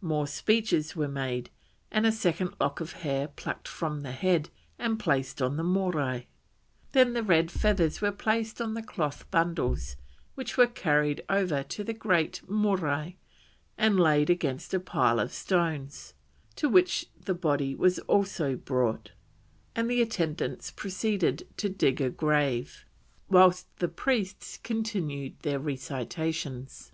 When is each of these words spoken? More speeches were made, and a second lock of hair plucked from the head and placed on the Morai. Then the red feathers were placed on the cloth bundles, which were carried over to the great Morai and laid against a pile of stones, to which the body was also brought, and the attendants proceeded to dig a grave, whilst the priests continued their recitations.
More 0.00 0.28
speeches 0.28 0.94
were 0.94 1.08
made, 1.08 1.50
and 1.90 2.06
a 2.06 2.12
second 2.12 2.54
lock 2.60 2.78
of 2.78 2.92
hair 2.92 3.26
plucked 3.26 3.66
from 3.66 4.02
the 4.02 4.12
head 4.12 4.48
and 4.78 4.96
placed 4.96 5.42
on 5.42 5.56
the 5.56 5.64
Morai. 5.64 6.28
Then 6.92 7.14
the 7.14 7.22
red 7.24 7.50
feathers 7.50 8.00
were 8.00 8.12
placed 8.12 8.60
on 8.60 8.74
the 8.74 8.82
cloth 8.84 9.28
bundles, 9.32 9.96
which 10.36 10.56
were 10.56 10.68
carried 10.68 11.24
over 11.28 11.64
to 11.64 11.82
the 11.82 11.92
great 11.94 12.48
Morai 12.48 13.16
and 13.76 13.98
laid 13.98 14.30
against 14.30 14.72
a 14.72 14.78
pile 14.78 15.18
of 15.18 15.32
stones, 15.32 16.14
to 16.54 16.68
which 16.68 17.06
the 17.20 17.34
body 17.34 17.74
was 17.74 17.98
also 18.06 18.54
brought, 18.54 19.10
and 19.74 19.90
the 19.90 20.00
attendants 20.00 20.70
proceeded 20.70 21.44
to 21.56 21.68
dig 21.68 22.00
a 22.00 22.08
grave, 22.08 22.84
whilst 23.28 23.66
the 23.80 23.88
priests 23.88 24.58
continued 24.62 25.40
their 25.40 25.58
recitations. 25.58 26.92